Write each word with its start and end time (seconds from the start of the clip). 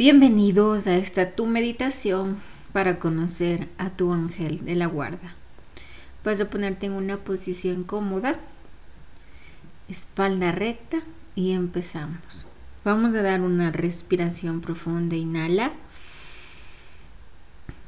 Bienvenidos 0.00 0.86
a 0.86 0.96
esta 0.96 1.32
tu 1.32 1.44
meditación 1.44 2.38
para 2.72 2.98
conocer 2.98 3.68
a 3.76 3.90
tu 3.90 4.14
ángel 4.14 4.64
de 4.64 4.74
la 4.74 4.86
guarda. 4.86 5.34
Vas 6.24 6.40
a 6.40 6.48
ponerte 6.48 6.86
en 6.86 6.92
una 6.92 7.18
posición 7.18 7.84
cómoda, 7.84 8.36
espalda 9.90 10.52
recta 10.52 11.02
y 11.34 11.52
empezamos. 11.52 12.22
Vamos 12.82 13.14
a 13.14 13.20
dar 13.20 13.42
una 13.42 13.72
respiración 13.72 14.62
profunda. 14.62 15.16
Inhala 15.16 15.72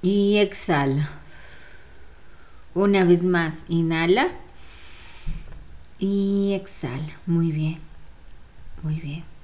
y 0.00 0.36
exhala. 0.36 1.10
Una 2.72 3.02
vez 3.02 3.24
más, 3.24 3.64
inhala 3.68 4.28
y 5.98 6.52
exhala. 6.52 7.18
Muy 7.26 7.50
bien, 7.50 7.80
muy 8.84 8.94
bien. 9.00 9.35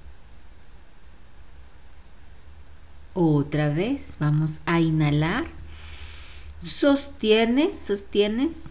Otra 3.14 3.68
vez, 3.68 4.16
vamos 4.18 4.58
a 4.64 4.80
inhalar. 4.80 5.44
Sostienes, 6.58 7.78
sostienes. 7.78 8.62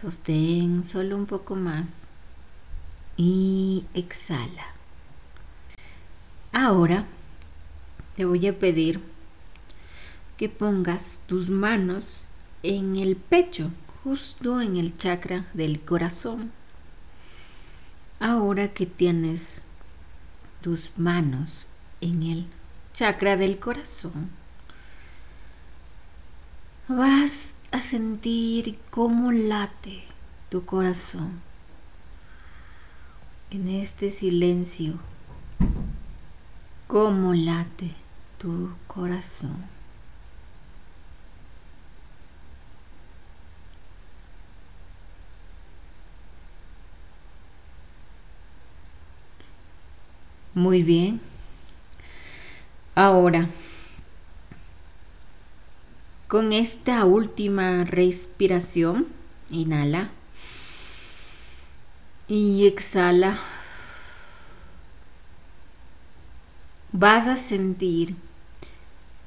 Sostén 0.00 0.84
solo 0.84 1.16
un 1.16 1.26
poco 1.26 1.56
más. 1.56 2.06
Y 3.16 3.84
exhala. 3.94 4.66
Ahora 6.52 7.04
te 8.16 8.24
voy 8.24 8.46
a 8.46 8.56
pedir 8.56 9.00
que 10.36 10.48
pongas 10.48 11.20
tus 11.26 11.50
manos 11.50 12.04
en 12.62 12.94
el 12.94 13.16
pecho, 13.16 13.72
justo 14.04 14.60
en 14.60 14.76
el 14.76 14.96
chakra 14.96 15.46
del 15.52 15.80
corazón. 15.80 16.52
Ahora 18.20 18.72
que 18.72 18.86
tienes 18.86 19.60
tus 20.60 20.90
manos 20.96 21.66
en 22.06 22.22
el 22.22 22.46
chakra 22.94 23.36
del 23.36 23.58
corazón, 23.58 24.30
vas 26.88 27.54
a 27.72 27.80
sentir 27.80 28.78
cómo 28.90 29.32
late 29.32 30.04
tu 30.48 30.64
corazón 30.64 31.40
en 33.50 33.68
este 33.68 34.10
silencio, 34.10 34.94
cómo 36.86 37.34
late 37.34 37.94
tu 38.38 38.70
corazón. 38.86 39.76
Muy 50.54 50.82
bien. 50.82 51.20
Ahora, 52.98 53.50
con 56.28 56.54
esta 56.54 57.04
última 57.04 57.84
respiración, 57.84 59.08
inhala 59.50 60.08
y 62.26 62.66
exhala. 62.66 63.38
Vas 66.92 67.26
a 67.26 67.36
sentir 67.36 68.16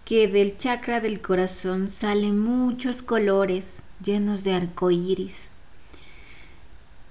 que 0.03 0.27
del 0.27 0.57
chakra 0.57 0.99
del 0.99 1.21
corazón 1.21 1.89
salen 1.89 2.39
muchos 2.39 3.03
colores 3.03 3.83
llenos 4.03 4.43
de 4.43 4.55
arco 4.55 4.89
iris 4.89 5.49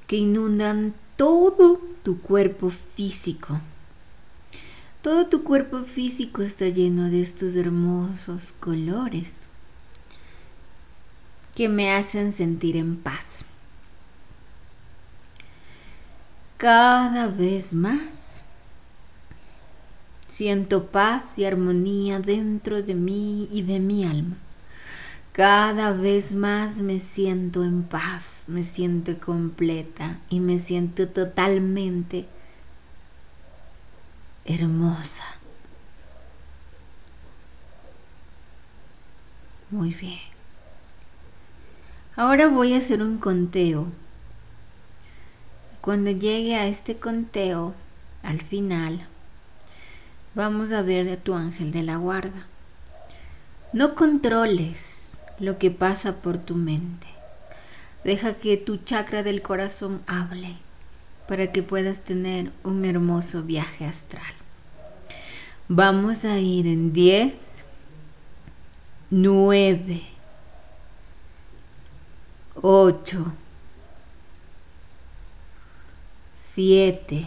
que 0.08 0.16
inundan 0.16 0.92
todo 1.16 1.80
tu 2.02 2.20
cuerpo 2.20 2.70
físico. 2.96 3.60
Todo 5.02 5.26
tu 5.26 5.44
cuerpo 5.44 5.84
físico 5.84 6.42
está 6.42 6.68
lleno 6.68 7.08
de 7.08 7.20
estos 7.20 7.54
hermosos 7.54 8.52
colores 8.58 9.46
que 11.54 11.68
me 11.68 11.92
hacen 11.92 12.32
sentir 12.32 12.76
en 12.76 12.96
paz. 12.96 13.44
Cada 16.56 17.28
vez 17.28 17.72
más 17.72 18.42
siento 20.26 20.86
paz 20.86 21.38
y 21.38 21.44
armonía 21.44 22.18
dentro 22.18 22.82
de 22.82 22.96
mí 22.96 23.48
y 23.52 23.62
de 23.62 23.78
mi 23.78 24.04
alma. 24.04 24.36
Cada 25.32 25.92
vez 25.92 26.34
más 26.34 26.78
me 26.78 26.98
siento 26.98 27.62
en 27.62 27.84
paz, 27.84 28.42
me 28.48 28.64
siento 28.64 29.20
completa 29.20 30.18
y 30.28 30.40
me 30.40 30.58
siento 30.58 31.08
totalmente 31.08 32.26
hermosa. 34.48 35.24
Muy 39.70 39.92
bien. 39.92 40.20
Ahora 42.16 42.48
voy 42.48 42.72
a 42.72 42.78
hacer 42.78 43.02
un 43.02 43.18
conteo. 43.18 43.86
Cuando 45.82 46.10
llegue 46.10 46.56
a 46.56 46.66
este 46.66 46.96
conteo, 46.96 47.74
al 48.22 48.40
final, 48.40 49.06
vamos 50.34 50.72
a 50.72 50.82
ver 50.82 51.08
a 51.10 51.16
tu 51.16 51.34
ángel 51.34 51.70
de 51.70 51.82
la 51.82 51.96
guarda. 51.96 52.46
No 53.74 53.94
controles 53.94 55.18
lo 55.38 55.58
que 55.58 55.70
pasa 55.70 56.16
por 56.16 56.38
tu 56.38 56.54
mente. 56.54 57.06
Deja 58.02 58.34
que 58.34 58.56
tu 58.56 58.78
chakra 58.78 59.22
del 59.22 59.42
corazón 59.42 60.00
hable 60.06 60.56
para 61.28 61.52
que 61.52 61.62
puedas 61.62 62.00
tener 62.00 62.50
un 62.64 62.86
hermoso 62.86 63.42
viaje 63.42 63.84
astral. 63.84 64.32
Vamos 65.68 66.24
a 66.24 66.38
ir 66.38 66.66
en 66.66 66.94
10, 66.94 67.64
9, 69.10 70.02
8, 72.62 73.32
7, 76.34 77.26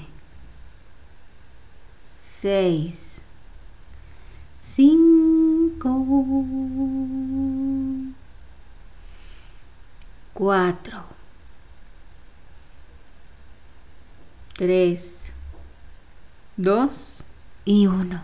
6, 2.18 2.95
5, 4.75 6.06
4, 10.33 11.20
3, 14.61 15.33
2 16.57 16.91
y 17.66 17.88
1. 17.88 18.23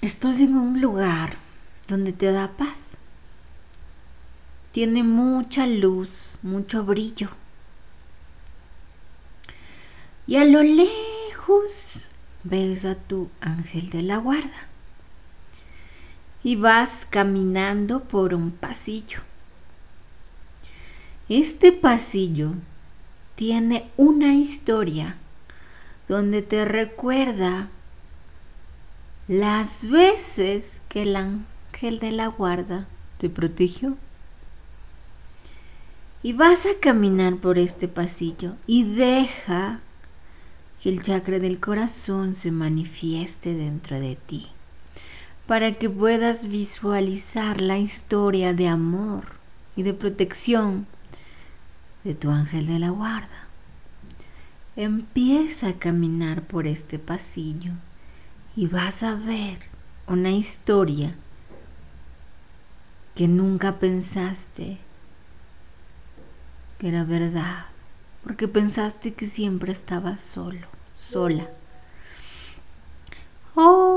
Estás 0.00 0.38
en 0.38 0.56
un 0.56 0.80
lugar 0.80 1.34
donde 1.88 2.12
te 2.12 2.30
da 2.30 2.52
paz. 2.56 2.96
Tiene 4.70 5.02
mucha 5.02 5.66
luz, 5.66 6.08
mucho 6.40 6.84
brillo. 6.84 7.30
Y 10.28 10.36
a 10.36 10.44
lo 10.44 10.62
lejos 10.62 12.06
ves 12.44 12.84
a 12.84 12.94
tu 12.94 13.28
ángel 13.40 13.90
de 13.90 14.02
la 14.02 14.18
guarda. 14.18 14.68
Y 16.44 16.54
vas 16.54 17.08
caminando 17.10 18.04
por 18.04 18.34
un 18.34 18.52
pasillo. 18.52 19.18
Este 21.28 21.72
pasillo 21.72 22.52
tiene 23.38 23.88
una 23.96 24.34
historia 24.34 25.14
donde 26.08 26.42
te 26.42 26.64
recuerda 26.64 27.68
las 29.28 29.88
veces 29.88 30.80
que 30.88 31.02
el 31.02 31.14
ángel 31.14 32.00
de 32.00 32.10
la 32.10 32.26
guarda 32.26 32.88
te 33.18 33.28
protegió. 33.28 33.96
Y 36.24 36.32
vas 36.32 36.66
a 36.66 36.80
caminar 36.80 37.36
por 37.36 37.58
este 37.58 37.86
pasillo 37.86 38.56
y 38.66 38.82
deja 38.82 39.78
que 40.82 40.88
el 40.88 41.04
chakra 41.04 41.38
del 41.38 41.60
corazón 41.60 42.34
se 42.34 42.50
manifieste 42.50 43.54
dentro 43.54 44.00
de 44.00 44.16
ti 44.16 44.48
para 45.46 45.74
que 45.74 45.88
puedas 45.88 46.48
visualizar 46.48 47.60
la 47.60 47.78
historia 47.78 48.52
de 48.52 48.66
amor 48.66 49.26
y 49.76 49.84
de 49.84 49.94
protección 49.94 50.88
de 52.08 52.14
tu 52.14 52.30
ángel 52.30 52.66
de 52.66 52.78
la 52.78 52.88
guarda. 52.88 53.48
Empieza 54.76 55.68
a 55.68 55.78
caminar 55.78 56.40
por 56.40 56.66
este 56.66 56.98
pasillo 56.98 57.72
y 58.56 58.66
vas 58.66 59.02
a 59.02 59.14
ver 59.14 59.58
una 60.06 60.30
historia 60.30 61.14
que 63.14 63.28
nunca 63.28 63.78
pensaste 63.78 64.78
que 66.78 66.88
era 66.88 67.04
verdad, 67.04 67.66
porque 68.22 68.48
pensaste 68.48 69.12
que 69.12 69.26
siempre 69.26 69.72
estabas 69.72 70.22
solo, 70.22 70.66
sola. 70.96 71.46
Oh 73.54 73.87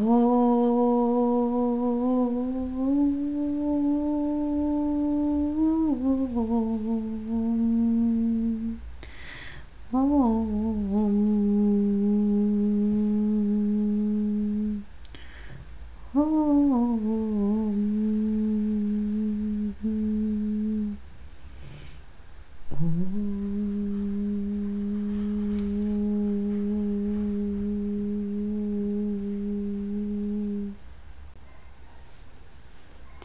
Oh. 0.00 0.67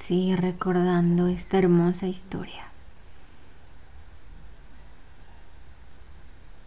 Sigue 0.04 0.36
recordando 0.36 1.30
esta 1.30 1.60
hermosa 1.60 2.08
historia. 2.08 2.66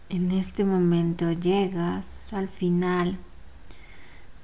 En 0.08 0.30
este 0.30 0.64
momento 0.64 1.30
llegas 1.32 2.32
al 2.32 2.48
final 2.48 3.18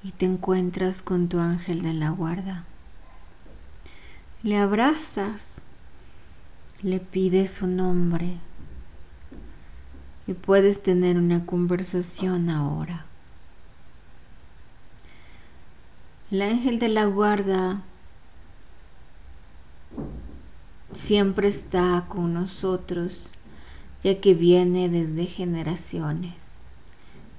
y 0.03 0.11
te 0.11 0.27
encuentras 0.27 1.01
con 1.01 1.31
tu 1.31 1.39
ángel 1.39 1.81
de 1.81 1.95
la 1.95 2.11
guarda. 2.11 2.65
Le 4.43 4.59
abrazas, 4.59 5.49
le 6.83 7.01
pides 7.01 7.51
su 7.51 7.67
nombre 7.67 8.37
y 10.27 10.35
puedes 10.35 10.83
tener 10.83 11.17
una 11.17 11.47
conversación 11.47 12.51
ahora. 12.51 13.07
El 16.31 16.43
ángel 16.43 16.79
de 16.79 16.91
la 16.91 17.07
guarda 17.07 17.81
siempre 20.95 21.49
está 21.49 22.07
con 22.09 22.35
nosotros, 22.35 23.31
ya 24.03 24.21
que 24.21 24.35
viene 24.35 24.89
desde 24.89 25.27
generaciones, 25.27 26.35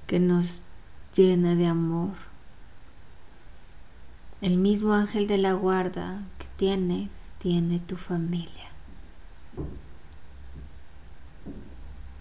que 0.06 0.18
nos 0.18 0.62
llena 1.16 1.54
de 1.54 1.66
amor. 1.66 2.12
El 4.40 4.56
mismo 4.58 4.92
ángel 4.92 5.26
de 5.26 5.38
la 5.38 5.52
guarda 5.52 6.22
que 6.38 6.46
tienes, 6.56 7.10
tiene 7.38 7.78
tu 7.78 7.96
familia. 7.96 8.50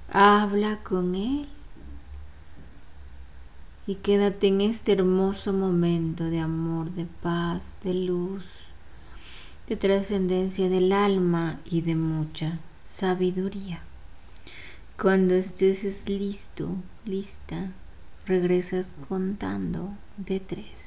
Habla 0.09 0.83
con 0.83 1.15
él 1.15 1.47
y 3.87 3.95
quédate 3.95 4.47
en 4.47 4.61
este 4.61 4.93
hermoso 4.93 5.51
momento 5.53 6.25
de 6.25 6.39
amor, 6.39 6.91
de 6.91 7.05
paz, 7.05 7.77
de 7.83 7.93
luz 7.93 8.62
de 9.73 9.77
trascendencia 9.77 10.69
del 10.69 10.91
alma 10.91 11.59
y 11.65 11.81
de 11.81 11.95
mucha 11.95 12.59
sabiduría. 12.87 13.81
Cuando 15.01 15.33
estés 15.33 16.07
listo, 16.07 16.69
lista, 17.05 17.71
regresas 18.27 18.93
contando 19.09 19.89
de 20.17 20.39
tres. 20.39 20.82